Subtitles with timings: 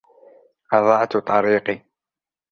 [0.73, 1.85] أضعت طريقي.